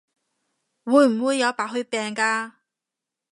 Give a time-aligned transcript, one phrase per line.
[0.83, 2.53] 會唔會有白血病㗎？